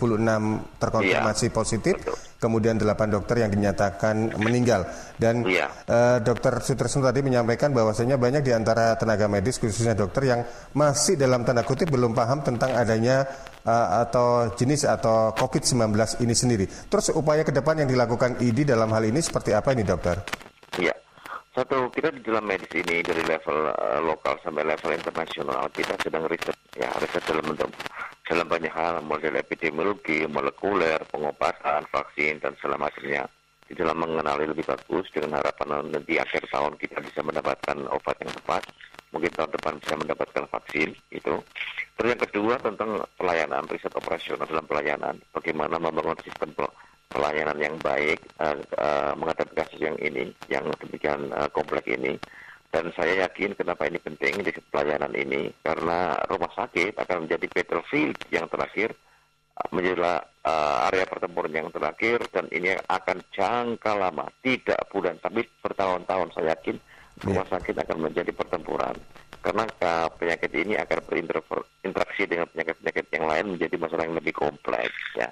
terkonfirmasi 0.80 1.48
iya, 1.52 1.54
positif, 1.54 1.94
betul. 2.00 2.16
kemudian 2.40 2.80
8 2.80 2.88
dokter 3.12 3.44
yang 3.44 3.52
dinyatakan 3.52 4.40
meninggal 4.40 4.88
dan 5.20 5.44
iya. 5.44 5.68
uh, 5.92 6.24
Dr. 6.24 6.64
Sutrisno 6.64 7.04
tadi 7.04 7.20
menyampaikan 7.20 7.76
bahwasanya 7.76 8.16
banyak 8.16 8.48
di 8.48 8.56
antara 8.56 8.96
tenaga 8.96 9.28
medis 9.28 9.60
khususnya 9.60 9.92
dokter 9.92 10.24
yang 10.24 10.42
masih 10.72 11.20
dalam 11.20 11.44
tanda 11.44 11.68
kutip 11.68 11.92
belum 11.92 12.16
paham 12.16 12.48
tentang 12.48 12.80
adanya 12.80 13.28
uh, 13.68 14.08
atau 14.08 14.56
jenis 14.56 14.88
atau 14.88 15.36
COVID-19 15.36 16.24
ini 16.24 16.32
sendiri. 16.32 16.66
Terus 16.88 17.12
upaya 17.12 17.44
ke 17.44 17.52
depan 17.52 17.84
yang 17.84 17.92
dilakukan 17.92 18.40
ID 18.40 18.72
dalam 18.72 18.88
hal 18.96 19.04
ini 19.04 19.20
seperti 19.20 19.52
apa 19.52 19.76
ini 19.76 19.84
dokter? 19.84 20.43
Satu 21.54 21.86
kita 21.94 22.10
di 22.10 22.26
dalam 22.26 22.50
medis 22.50 22.74
ini 22.74 23.06
dari 23.06 23.22
level 23.30 23.70
uh, 23.70 24.02
lokal 24.02 24.42
sampai 24.42 24.66
level 24.66 24.90
internasional 24.90 25.70
kita 25.70 25.94
sedang 26.02 26.26
riset 26.26 26.58
ya 26.74 26.90
riset 26.98 27.22
dalam 27.30 27.46
bentuk 27.46 27.70
dalam 28.26 28.50
banyak 28.50 28.74
hal 28.74 29.06
model 29.06 29.38
epidemiologi, 29.38 30.26
molekuler, 30.26 30.98
pengobatan, 31.14 31.86
vaksin 31.94 32.42
dan. 32.42 32.58
Di 32.58 33.22
di 33.70 33.74
dalam 33.78 34.02
mengenali 34.02 34.50
lebih 34.50 34.66
bagus 34.66 35.08
dengan 35.14 35.38
harapan 35.38 35.94
nanti 35.94 36.18
akhir 36.18 36.50
tahun 36.50 36.74
kita 36.82 36.98
bisa 37.06 37.22
mendapatkan 37.22 37.78
obat 37.86 38.18
yang 38.26 38.34
tepat 38.34 38.64
mungkin 39.14 39.32
tahun 39.38 39.52
depan 39.54 39.74
bisa 39.78 39.94
mendapatkan 39.94 40.44
vaksin 40.50 40.90
itu. 41.14 41.34
Terus 41.94 42.10
yang 42.18 42.24
kedua 42.26 42.54
tentang 42.58 42.98
pelayanan 43.14 43.70
riset 43.70 43.94
operasional 43.94 44.50
dalam 44.50 44.66
pelayanan, 44.66 45.22
bagaimana 45.30 45.78
membangun 45.78 46.18
sistem 46.26 46.50
pelayanan 47.14 47.58
yang 47.62 47.78
baik 47.78 48.20
uh, 48.42 48.58
uh, 48.82 49.14
menghadapi 49.14 49.54
kasus 49.54 49.78
yang 49.78 49.94
ini, 50.02 50.34
yang 50.50 50.66
demikian 50.82 51.30
uh, 51.38 51.48
kompleks 51.54 51.86
ini. 51.86 52.18
Dan 52.74 52.90
saya 52.98 53.30
yakin 53.30 53.54
kenapa 53.54 53.86
ini 53.86 54.02
penting 54.02 54.42
di 54.42 54.50
pelayanan 54.74 55.14
ini 55.14 55.54
karena 55.62 56.18
rumah 56.26 56.50
sakit 56.58 56.98
akan 56.98 57.30
menjadi 57.30 57.46
battlefield 57.54 58.18
yang 58.34 58.50
terakhir 58.50 58.98
menjadi 59.70 60.26
uh, 60.42 60.90
area 60.90 61.06
pertempuran 61.06 61.54
yang 61.54 61.70
terakhir 61.70 62.26
dan 62.34 62.50
ini 62.50 62.74
akan 62.90 63.22
jangka 63.30 63.94
lama, 63.94 64.26
tidak 64.42 64.82
bulan 64.90 65.22
tapi 65.22 65.46
bertahun-tahun 65.62 66.34
saya 66.34 66.58
yakin 66.58 66.82
rumah 67.22 67.46
iya. 67.46 67.54
sakit 67.54 67.76
akan 67.78 67.98
menjadi 68.10 68.32
pertempuran 68.34 68.98
karena 69.44 69.64
uh, 69.84 70.08
penyakit 70.18 70.52
ini 70.56 70.74
akan 70.80 71.00
berinteraksi 71.06 72.24
dengan 72.26 72.48
penyakit-penyakit 72.50 73.06
yang 73.12 73.26
lain 73.28 73.46
menjadi 73.54 73.76
masalah 73.76 74.04
yang 74.08 74.18
lebih 74.18 74.34
kompleks 74.34 74.98
ya. 75.20 75.30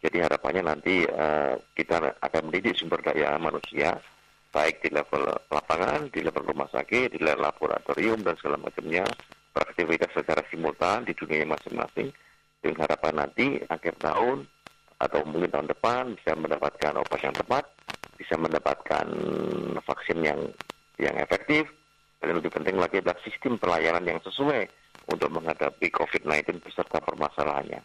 Jadi 0.00 0.16
harapannya 0.16 0.64
nanti 0.64 1.04
uh, 1.04 1.60
kita 1.76 2.16
akan 2.24 2.42
mendidik 2.48 2.76
sumber 2.76 3.04
daya 3.04 3.36
manusia 3.36 4.00
baik 4.50 4.82
di 4.82 4.90
level 4.90 5.28
lapangan, 5.52 6.10
di 6.10 6.24
level 6.24 6.42
rumah 6.42 6.66
sakit, 6.72 7.14
di 7.14 7.20
level 7.22 7.44
laboratorium 7.46 8.24
dan 8.24 8.34
segala 8.40 8.58
macamnya 8.58 9.04
beraktivitas 9.52 10.10
secara 10.14 10.42
simultan 10.48 11.04
di 11.04 11.12
dunia 11.14 11.46
masing-masing 11.46 12.10
dengan 12.58 12.88
harapan 12.88 13.26
nanti 13.26 13.60
akhir 13.68 14.00
tahun 14.00 14.48
atau 15.00 15.20
mungkin 15.24 15.48
tahun 15.48 15.68
depan 15.68 16.02
bisa 16.16 16.36
mendapatkan 16.36 16.92
obat 16.96 17.20
yang 17.24 17.36
tepat, 17.36 17.64
bisa 18.20 18.34
mendapatkan 18.36 19.06
vaksin 19.80 20.18
yang 20.20 20.40
yang 21.00 21.16
efektif, 21.16 21.64
dan 22.20 22.36
lebih 22.36 22.52
penting 22.52 22.76
lagi 22.76 23.00
adalah 23.00 23.16
sistem 23.24 23.56
pelayanan 23.56 24.04
yang 24.04 24.20
sesuai 24.20 24.68
untuk 25.08 25.32
menghadapi 25.32 25.88
COVID-19 25.88 26.60
beserta 26.60 27.00
permasalahannya. 27.00 27.80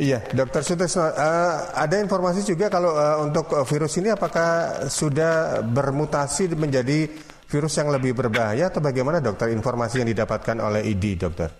Iya, 0.00 0.24
Dokter 0.32 0.64
Sutesno, 0.64 1.04
uh, 1.04 1.74
ada 1.76 1.96
informasi 2.00 2.40
juga 2.48 2.72
kalau 2.72 2.96
uh, 2.96 3.20
untuk 3.28 3.52
virus 3.68 4.00
ini 4.00 4.08
apakah 4.08 4.84
sudah 4.88 5.60
bermutasi 5.60 6.48
menjadi 6.56 7.10
virus 7.52 7.76
yang 7.76 7.92
lebih 7.92 8.16
berbahaya 8.16 8.72
atau 8.72 8.80
bagaimana 8.80 9.20
dokter 9.20 9.52
informasi 9.52 10.00
yang 10.00 10.08
didapatkan 10.08 10.56
oleh 10.56 10.80
ID, 10.88 11.20
dokter? 11.20 11.52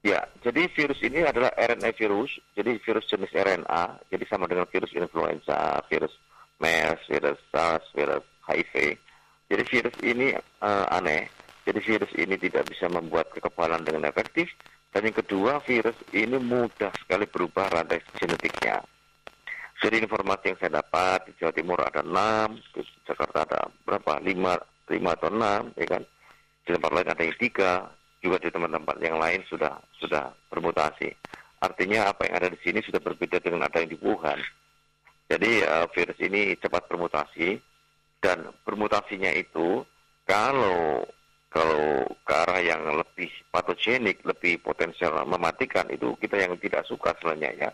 Ya, 0.00 0.24
jadi 0.40 0.64
virus 0.72 0.96
ini 1.04 1.20
adalah 1.20 1.52
RNA 1.60 1.92
virus, 1.92 2.40
jadi 2.56 2.80
virus 2.80 3.04
jenis 3.04 3.28
RNA, 3.36 4.08
jadi 4.08 4.24
sama 4.32 4.48
dengan 4.48 4.64
virus 4.64 4.96
influenza, 4.96 5.76
virus 5.92 6.16
MERS, 6.56 7.04
virus 7.04 7.36
SARS, 7.52 7.84
virus 7.92 8.24
HIV. 8.48 8.96
Jadi 9.52 9.62
virus 9.68 9.96
ini 10.00 10.32
uh, 10.64 10.86
aneh. 10.88 11.28
Jadi 11.68 11.80
virus 11.84 12.12
ini 12.16 12.40
tidak 12.40 12.72
bisa 12.72 12.88
membuat 12.88 13.28
kekebalan 13.36 13.84
dengan 13.84 14.08
efektif. 14.08 14.48
Dan 14.90 15.06
yang 15.06 15.16
kedua, 15.22 15.62
virus 15.62 15.94
ini 16.10 16.34
mudah 16.34 16.90
sekali 17.06 17.26
berubah 17.30 17.70
rantai 17.70 18.02
genetiknya. 18.18 18.82
Jadi 19.80 20.02
informasi 20.02 20.52
yang 20.52 20.58
saya 20.60 20.72
dapat 20.82 21.30
di 21.30 21.32
Jawa 21.40 21.52
Timur 21.54 21.78
ada 21.80 22.02
6, 22.02 22.74
di 22.74 22.82
Jakarta 23.06 23.38
ada 23.48 23.60
berapa? 23.86 24.18
5, 24.18 24.28
5 24.92 25.16
atau 25.16 25.28
6, 25.30 25.78
ya 25.78 25.86
kan? 25.88 26.02
Di 26.66 26.70
tempat 26.76 26.90
lain 26.92 27.08
ada 27.08 27.22
yang 27.22 27.38
3, 27.38 27.70
juga 28.20 28.36
di 28.36 28.48
tempat-tempat 28.52 28.96
yang 29.00 29.16
lain 29.16 29.40
sudah 29.48 29.80
sudah 29.96 30.28
bermutasi. 30.52 31.08
Artinya 31.60 32.12
apa 32.12 32.28
yang 32.28 32.34
ada 32.40 32.48
di 32.52 32.58
sini 32.60 32.84
sudah 32.84 33.00
berbeda 33.00 33.40
dengan 33.40 33.64
ada 33.64 33.80
yang 33.80 33.92
di 33.92 33.98
Wuhan. 34.00 34.40
Jadi 35.30 35.64
uh, 35.64 35.86
virus 35.92 36.18
ini 36.20 36.56
cepat 36.58 36.90
bermutasi 36.90 37.56
dan 38.20 38.52
bermutasinya 38.66 39.32
itu 39.32 39.84
kalau 40.28 41.04
kalau 41.50 42.06
ke 42.22 42.32
arah 42.32 42.62
yang 42.62 42.86
lebih 42.86 43.28
patogenik, 43.50 44.22
lebih 44.22 44.62
potensial 44.62 45.18
mematikan 45.26 45.84
itu 45.90 46.14
kita 46.22 46.38
yang 46.38 46.54
tidak 46.62 46.86
suka 46.86 47.10
sebenarnya 47.18 47.68
ya. 47.68 47.70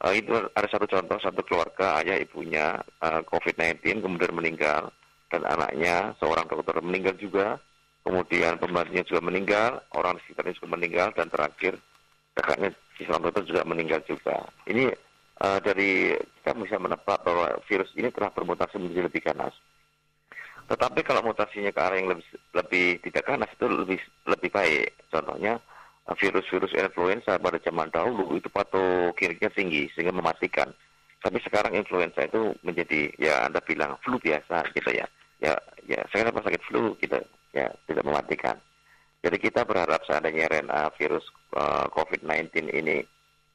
Uh, 0.00 0.12
itu 0.16 0.32
ada 0.34 0.68
satu 0.68 0.88
contoh 0.90 1.16
satu 1.22 1.40
keluarga 1.46 2.02
ayah 2.02 2.18
ibunya 2.18 2.76
uh, 3.00 3.22
COVID-19 3.28 4.02
kemudian 4.02 4.34
meninggal 4.34 4.90
dan 5.30 5.42
anaknya 5.48 6.12
seorang 6.18 6.44
dokter 6.50 6.76
meninggal 6.82 7.14
juga 7.16 7.56
kemudian 8.04 8.60
pembantunya 8.60 9.06
juga 9.06 9.22
meninggal 9.24 9.70
orang 9.96 10.18
sekitarnya 10.26 10.60
juga 10.60 10.70
meninggal 10.76 11.08
dan 11.16 11.30
terakhir 11.30 11.78
kakaknya 12.36 12.74
si 12.98 13.06
seorang 13.06 13.30
dokter 13.30 13.48
juga 13.48 13.62
meninggal 13.64 14.00
juga 14.04 14.44
ini 14.68 14.92
uh, 15.40 15.58
dari 15.60 16.14
kita 16.40 16.52
bisa 16.54 16.76
menebak 16.78 17.18
bahwa 17.24 17.58
virus 17.66 17.90
ini 17.98 18.12
telah 18.14 18.30
bermutasi 18.30 18.78
menjadi 18.78 19.08
lebih 19.10 19.22
ganas. 19.24 19.54
Tetapi 20.64 21.00
kalau 21.04 21.20
mutasinya 21.20 21.68
ke 21.68 21.80
arah 21.80 21.96
yang 22.00 22.08
lebih, 22.16 22.26
lebih 22.56 22.86
tidak 23.04 23.24
ganas 23.28 23.50
itu 23.52 23.66
lebih 23.68 24.00
lebih 24.24 24.50
baik. 24.50 24.88
Contohnya 25.12 25.60
uh, 26.08 26.16
virus-virus 26.16 26.72
influenza 26.72 27.36
pada 27.36 27.60
zaman 27.60 27.92
dahulu 27.92 28.32
itu 28.36 28.48
patogeniknya 28.48 29.50
tinggi 29.52 29.92
sehingga 29.92 30.16
mematikan. 30.16 30.72
Tapi 31.20 31.40
sekarang 31.40 31.76
influenza 31.76 32.24
itu 32.24 32.52
menjadi 32.64 33.12
ya 33.20 33.48
Anda 33.48 33.60
bilang 33.60 33.96
flu 34.00 34.16
biasa 34.16 34.72
gitu 34.72 34.90
ya. 34.92 35.04
Ya 35.40 35.52
ya 35.84 36.00
sekarang 36.08 36.32
pas 36.32 36.44
sakit 36.48 36.62
flu 36.64 36.96
kita 36.96 37.20
ya 37.52 37.68
tidak 37.84 38.04
mematikan. 38.04 38.56
Jadi 39.24 39.40
kita 39.40 39.64
berharap 39.64 40.04
seandainya 40.04 40.48
RNA 40.52 40.92
virus 41.00 41.24
uh, 41.56 41.88
COVID-19 41.92 42.68
ini 42.76 43.00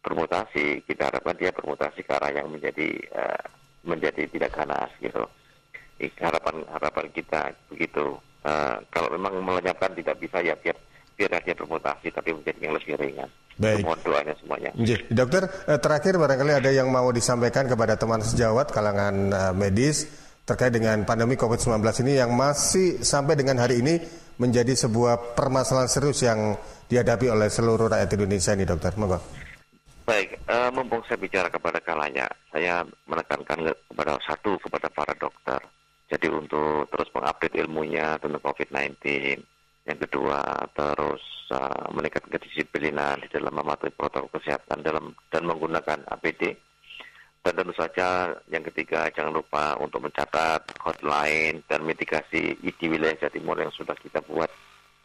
bermutasi, 0.01 0.81
kita 0.87 1.13
harapkan 1.13 1.37
dia 1.37 1.53
bermutasi 1.53 2.01
ke 2.01 2.09
arah 2.09 2.33
yang 2.33 2.49
menjadi 2.49 2.89
uh, 3.13 3.43
menjadi 3.85 4.25
tidak 4.33 4.55
ganas 4.55 4.89
gitu. 4.97 5.29
Harapan 5.99 6.63
harapan 6.71 7.05
kita 7.11 7.51
begitu. 7.67 8.15
Uh, 8.39 8.79
kalau 8.87 9.11
memang 9.11 9.35
melenyapkan 9.43 9.91
tidak 9.99 10.15
bisa 10.15 10.39
ya 10.39 10.55
biar 10.55 10.77
biar 11.19 11.43
dia 11.43 11.51
bermutasi 11.51 12.07
tapi 12.15 12.31
menjadi 12.31 12.59
yang 12.63 12.73
lebih 12.79 12.95
ringan. 12.95 13.29
Baik. 13.59 13.83
Mohon 13.83 13.99
doanya 14.07 14.33
semuanya. 14.39 14.71
Jadi, 14.71 15.03
dokter, 15.11 15.43
eh, 15.67 15.79
terakhir 15.83 16.15
barangkali 16.15 16.63
ada 16.63 16.71
yang 16.71 16.87
mau 16.87 17.11
disampaikan 17.11 17.67
kepada 17.67 17.99
teman 17.99 18.23
sejawat 18.23 18.71
kalangan 18.71 19.35
medis 19.51 20.07
terkait 20.47 20.71
dengan 20.71 21.03
pandemi 21.03 21.35
COVID-19 21.35 22.01
ini 22.07 22.23
yang 22.23 22.31
masih 22.31 23.03
sampai 23.03 23.35
dengan 23.35 23.59
hari 23.59 23.83
ini 23.83 23.99
menjadi 24.39 24.73
sebuah 24.87 25.35
permasalahan 25.35 25.91
serius 25.91 26.23
yang 26.23 26.55
dihadapi 26.87 27.29
oleh 27.29 27.51
seluruh 27.51 27.91
rakyat 27.91 28.09
Indonesia 28.15 28.55
ini, 28.55 28.65
dokter. 28.65 28.95
Moga. 28.95 29.19
Baik, 30.09 30.41
uh, 30.49 30.73
mumpung 30.73 31.05
saya 31.05 31.21
bicara 31.21 31.53
kepada 31.53 31.77
kalanya, 31.85 32.25
saya 32.49 32.81
menekankan 33.05 33.61
kepada 33.93 34.17
satu 34.25 34.57
kepada 34.57 34.89
para 34.89 35.13
dokter. 35.13 35.61
Jadi 36.09 36.25
untuk 36.25 36.89
terus 36.89 37.09
mengupdate 37.13 37.61
ilmunya 37.61 38.17
tentang 38.17 38.41
COVID-19. 38.41 38.97
Yang 39.85 39.99
kedua, 40.09 40.41
terus 40.73 41.21
uh, 41.53 41.85
meningkatkan 41.93 42.33
kedisiplinan 42.33 43.21
di 43.21 43.29
dalam 43.29 43.53
mematuhi 43.53 43.93
protokol 43.93 44.41
kesehatan 44.41 44.81
dalam 44.81 45.13
dan 45.29 45.45
menggunakan 45.45 46.05
APD. 46.09 46.57
Dan 47.39 47.53
tentu 47.55 47.73
saja 47.77 48.35
yang 48.51 48.65
ketiga, 48.67 49.07
jangan 49.13 49.31
lupa 49.31 49.77
untuk 49.79 50.03
mencatat 50.03 50.75
hotline 50.83 51.63
dan 51.69 51.85
mitigasi 51.87 52.57
di 52.57 52.85
wilayah 52.89 53.15
Jawa 53.15 53.31
Timur 53.31 53.57
yang 53.61 53.71
sudah 53.71 53.95
kita 53.95 54.19
buat. 54.25 54.51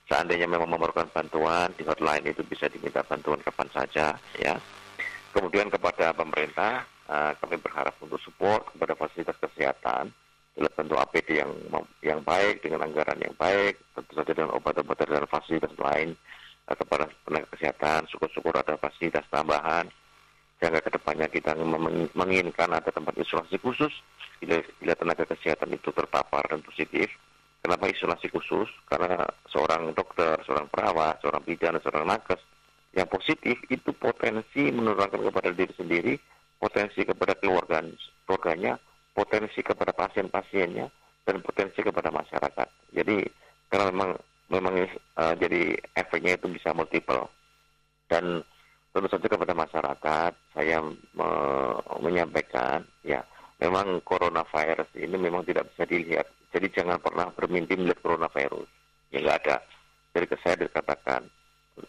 Seandainya 0.04 0.44
memang 0.50 0.68
memerlukan 0.68 1.08
bantuan, 1.14 1.72
di 1.78 1.86
hotline 1.86 2.28
itu 2.28 2.44
bisa 2.44 2.68
diminta 2.68 3.00
bantuan 3.06 3.40
kapan 3.40 3.68
saja, 3.72 4.12
ya 4.36 4.56
Kemudian 5.34 5.66
kepada 5.66 6.14
pemerintah, 6.14 6.86
uh, 7.10 7.34
kami 7.42 7.58
berharap 7.58 7.98
untuk 7.98 8.22
support 8.22 8.70
kepada 8.70 8.94
fasilitas 8.94 9.34
kesehatan 9.42 10.14
bentuk 10.54 10.98
APD 10.98 11.42
yang 11.42 11.50
yang 12.02 12.20
baik 12.22 12.62
dengan 12.62 12.86
anggaran 12.86 13.18
yang 13.18 13.34
baik, 13.34 13.74
tentu 13.94 14.12
saja 14.14 14.32
dengan 14.34 14.54
obat-obatan 14.54 15.10
dan 15.10 15.26
fasilitas 15.26 15.74
lain 15.78 16.14
kepada 16.64 17.10
tenaga 17.26 17.46
kesehatan. 17.58 18.06
Syukur-syukur 18.08 18.54
ada 18.54 18.78
fasilitas 18.78 19.26
tambahan 19.28 19.90
sehingga 20.62 20.80
ke 20.80 20.90
depannya 20.94 21.28
kita 21.28 21.52
menginginkan 22.14 22.70
ada 22.70 22.88
tempat 22.88 23.12
isolasi 23.18 23.58
khusus 23.58 23.90
bila, 24.38 24.62
bila 24.80 24.94
tenaga 24.94 25.24
kesehatan 25.28 25.74
itu 25.74 25.90
terpapar 25.90 26.46
dan 26.48 26.62
positif. 26.62 27.10
Kenapa 27.60 27.88
isolasi 27.88 28.28
khusus? 28.28 28.68
Karena 28.86 29.24
seorang 29.48 29.96
dokter, 29.96 30.36
seorang 30.44 30.68
perawat, 30.68 31.20
seorang 31.24 31.42
bidan, 31.48 31.80
seorang 31.80 32.06
nakes 32.06 32.40
yang 32.94 33.08
positif 33.08 33.56
itu 33.72 33.90
potensi 33.96 34.68
menularkan 34.70 35.24
kepada 35.26 35.50
diri 35.50 35.72
sendiri, 35.74 36.14
potensi 36.60 37.02
kepada 37.02 37.34
keluarga, 37.40 37.82
keluarganya, 38.28 38.78
potensi 39.34 39.66
kepada 39.66 39.90
pasien-pasiennya, 39.90 40.86
dan 41.26 41.42
potensi 41.42 41.82
kepada 41.82 42.14
masyarakat. 42.14 42.94
Jadi 42.94 43.26
karena 43.66 43.90
memang 43.90 44.10
memang 44.46 44.74
uh, 45.18 45.34
jadi 45.34 45.74
efeknya 45.98 46.38
itu 46.38 46.46
bisa 46.54 46.70
multiple. 46.70 47.26
Dan 48.06 48.46
tentu 48.94 49.10
saja 49.10 49.26
kepada 49.26 49.58
masyarakat 49.58 50.32
saya 50.54 50.78
me 51.18 51.30
menyampaikan 51.98 52.86
ya 53.02 53.26
memang 53.58 53.98
coronavirus 54.06 54.86
ini 55.02 55.18
memang 55.18 55.42
tidak 55.42 55.66
bisa 55.74 55.82
dilihat. 55.82 56.30
Jadi 56.54 56.70
jangan 56.70 57.02
pernah 57.02 57.26
bermimpi 57.34 57.74
melihat 57.74 58.06
coronavirus. 58.06 58.70
Ya 59.10 59.18
nggak 59.18 59.38
ada. 59.42 59.56
Jadi 60.14 60.30
saya 60.46 60.54
dikatakan 60.62 61.26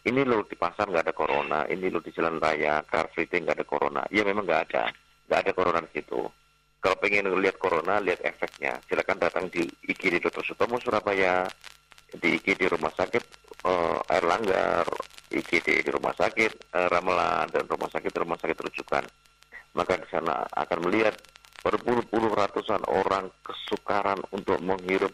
ini 0.09 0.25
loh 0.25 0.49
di 0.49 0.57
pasar 0.57 0.89
nggak 0.89 1.05
ada 1.05 1.13
corona, 1.13 1.69
ini 1.69 1.93
loh 1.93 2.01
di 2.01 2.09
jalan 2.09 2.41
raya, 2.41 2.81
car 2.89 3.05
free 3.13 3.29
day 3.29 3.37
nggak 3.37 3.61
ada 3.61 3.67
corona. 3.69 4.01
Ya 4.09 4.25
memang 4.25 4.49
nggak 4.49 4.73
ada, 4.73 4.89
nggak 5.29 5.39
ada 5.45 5.51
corona 5.53 5.85
di 5.85 5.93
situ. 5.93 6.25
Kalau 6.85 7.01
pengen 7.01 7.33
lihat 7.41 7.57
corona, 7.57 7.97
lihat 7.97 8.21
efeknya, 8.21 8.77
silakan 8.85 9.17
datang 9.17 9.49
di 9.49 9.65
IGD 9.89 10.21
Dr. 10.21 10.45
Sutomo 10.45 10.77
Surabaya, 10.77 11.49
di 12.13 12.37
IGD 12.37 12.69
Rumah 12.77 12.93
Sakit 12.93 13.25
uh, 13.65 14.05
Erlangga, 14.05 14.85
IGD 15.33 15.81
di 15.81 15.89
Rumah 15.89 16.13
Sakit 16.13 16.77
uh, 16.77 16.85
Ramelan 16.85 17.49
dan 17.49 17.65
Rumah 17.65 17.89
Sakit 17.89 18.13
Rumah 18.13 18.37
Sakit 18.37 18.57
Rujukan. 18.69 19.01
Maka 19.73 19.97
di 19.97 20.05
sana 20.13 20.45
akan 20.45 20.85
melihat 20.85 21.17
berpuluh-puluh 21.65 22.29
ratusan 22.37 22.85
orang 22.85 23.33
kesukaran 23.41 24.21
untuk 24.29 24.61
menghirup 24.61 25.11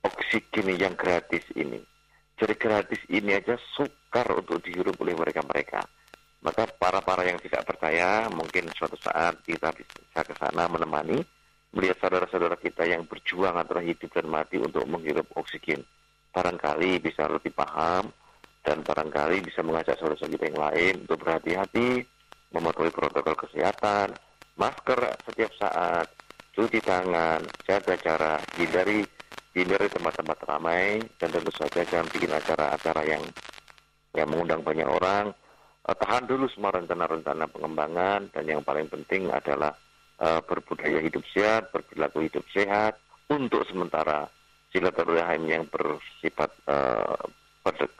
oksigen 0.00 0.72
yang 0.72 0.96
gratis 0.96 1.44
ini. 1.52 1.84
Jadi 2.40 2.56
gratis 2.56 3.04
ini 3.12 3.36
aja 3.36 3.60
sukar 3.76 4.24
untuk 4.32 4.64
dihirup 4.64 4.96
oleh 5.04 5.12
mereka-mereka. 5.12 5.84
Maka 6.44 6.68
para-para 6.76 7.24
yang 7.24 7.40
tidak 7.40 7.64
percaya, 7.64 8.28
mungkin 8.28 8.68
suatu 8.76 9.00
saat 9.00 9.40
kita 9.48 9.72
bisa 9.72 10.20
ke 10.20 10.36
sana 10.36 10.68
menemani, 10.68 11.24
melihat 11.72 11.96
saudara-saudara 12.04 12.60
kita 12.60 12.84
yang 12.84 13.08
berjuang 13.08 13.56
antara 13.56 13.80
hidup 13.80 14.12
dan 14.12 14.28
mati 14.28 14.60
untuk 14.60 14.84
menghirup 14.84 15.24
oksigen. 15.40 15.80
Barangkali 16.36 17.00
bisa 17.00 17.24
lebih 17.32 17.56
paham 17.56 18.12
dan 18.60 18.84
barangkali 18.84 19.40
bisa 19.40 19.64
mengajak 19.64 19.96
saudara-saudara 19.96 20.36
kita 20.36 20.44
yang 20.52 20.60
lain 20.60 20.94
untuk 21.08 21.18
berhati-hati, 21.24 21.88
mematuhi 22.52 22.92
protokol 22.92 23.34
kesehatan, 23.40 24.12
masker 24.60 25.00
setiap 25.24 25.52
saat, 25.56 26.06
cuci 26.52 26.78
tangan, 26.84 27.40
jaga 27.64 27.96
jarak, 28.04 28.44
hindari 28.60 29.00
hindari 29.54 29.86
tempat-tempat 29.86 30.38
ramai 30.50 30.98
dan 31.16 31.30
tentu 31.30 31.54
saja 31.54 31.86
jangan 31.86 32.10
bikin 32.10 32.34
acara-acara 32.34 33.02
yang 33.06 33.22
yang 34.14 34.26
mengundang 34.26 34.66
banyak 34.66 34.86
orang 34.86 35.30
uh, 35.84 35.96
tahan 35.96 36.24
dulu 36.24 36.48
semua 36.50 36.72
rencana-rencana 36.72 37.44
pengembangan 37.52 38.20
dan 38.32 38.44
yang 38.48 38.60
paling 38.64 38.88
penting 38.88 39.28
adalah 39.28 39.76
uh, 40.20 40.40
berbudaya 40.44 41.00
hidup 41.04 41.24
sehat, 41.30 41.70
berperilaku 41.70 42.28
hidup 42.28 42.44
sehat 42.52 42.98
untuk 43.28 43.64
sementara 43.68 44.28
silaturahim 44.72 45.46
yang 45.46 45.64
bersifat 45.70 46.50
uh, 46.66 47.16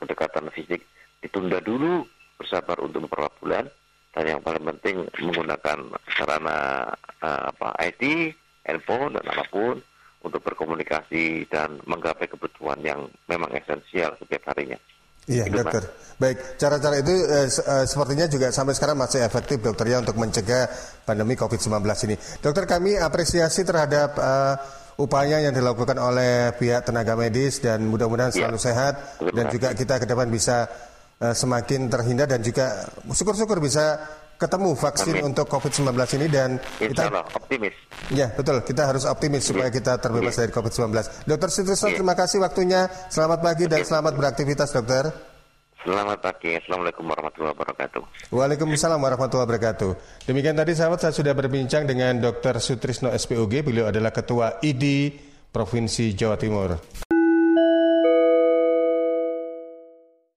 kedekatan 0.01 0.51
fisik 0.53 0.85
ditunda 1.25 1.63
dulu 1.63 2.05
bersabar 2.37 2.77
untuk 2.85 3.09
beberapa 3.09 3.33
bulan 3.41 3.65
dan 4.13 4.25
yang 4.37 4.41
paling 4.45 4.63
penting 4.77 5.09
menggunakan 5.23 5.79
sarana 6.13 6.91
uh, 7.25 7.43
apa 7.51 7.75
IT, 7.83 8.35
handphone 8.67 9.17
dan 9.17 9.25
apa 9.27 9.45
pun 9.49 9.81
untuk 10.25 10.41
berkomunikasi 10.41 11.47
dan 11.53 11.81
menggapai 11.85 12.29
kebutuhan 12.29 12.81
yang 12.81 13.01
memang 13.29 13.53
esensial 13.53 14.17
setiap 14.17 14.53
harinya. 14.53 14.81
Iya, 15.25 15.49
Hidup, 15.49 15.65
dokter. 15.65 15.85
Mas. 15.89 16.03
Baik, 16.15 16.39
cara-cara 16.63 16.95
itu 17.03 17.11
eh, 17.27 17.49
eh, 17.51 17.85
sepertinya 17.91 18.27
juga 18.31 18.47
sampai 18.55 18.75
sekarang 18.79 18.95
masih 18.95 19.27
efektif 19.27 19.59
dokter 19.59 19.91
ya 19.91 19.99
untuk 19.99 20.15
mencegah 20.15 20.71
pandemi 21.03 21.35
COVID-19 21.35 21.83
ini. 22.07 22.17
Dokter, 22.39 22.71
kami 22.71 22.95
apresiasi 22.95 23.67
terhadap 23.67 24.15
eh, 24.15 24.55
upaya 25.03 25.43
yang 25.43 25.51
dilakukan 25.51 25.99
oleh 25.99 26.55
pihak 26.55 26.87
tenaga 26.87 27.19
medis 27.19 27.59
dan 27.59 27.83
mudah-mudahan 27.91 28.31
iya. 28.31 28.47
selalu 28.47 28.59
ya. 28.59 28.63
sehat 28.63 28.95
dan 29.35 29.45
juga 29.51 29.69
kita 29.75 29.99
ke 29.99 30.07
depan 30.07 30.31
bisa 30.31 30.71
eh, 31.19 31.35
semakin 31.35 31.91
terhindar 31.91 32.31
dan 32.31 32.39
juga 32.47 32.87
syukur-syukur 33.11 33.59
bisa 33.59 33.99
ketemu 34.37 34.75
vaksin 34.75 35.15
Amin. 35.19 35.33
untuk 35.33 35.47
COVID-19 35.49 35.95
ini 36.21 36.27
dan 36.29 36.59
kita 36.79 37.11
optimis. 37.35 37.75
Ya, 38.13 38.31
betul. 38.35 38.61
Kita 38.67 38.91
harus 38.91 39.07
optimis 39.07 39.47
supaya 39.47 39.71
kita 39.71 39.97
terbebas 39.99 40.37
dari 40.37 40.51
COVID-19. 40.53 40.91
Dokter 41.25 41.49
Sutrisno, 41.49 41.89
terima 41.95 42.15
kasih 42.19 42.43
waktunya. 42.43 42.91
Selamat 43.09 43.41
pagi 43.41 43.65
dan 43.71 43.87
selamat 43.87 44.13
beraktivitas, 44.19 44.75
dokter. 44.75 45.35
Selamat 45.85 46.17
pagi. 46.25 46.57
Assalamualaikum 46.57 47.05
warahmatullahi 47.05 47.53
wabarakatuh. 47.61 48.03
Waalaikumsalam 48.33 48.97
warahmatullahi 49.05 49.47
wabarakatuh. 49.53 49.91
Demikian 50.25 50.57
tadi 50.57 50.73
sahabat 50.73 51.05
saya 51.05 51.13
sudah 51.13 51.37
berbincang 51.37 51.85
dengan 51.85 52.17
Dr. 52.25 52.57
Sutrisno 52.57 53.13
SPOG. 53.13 53.61
Beliau 53.61 53.93
adalah 53.93 54.09
Ketua 54.09 54.65
ID 54.65 55.13
Provinsi 55.53 56.17
Jawa 56.17 56.41
Timur. 56.41 56.81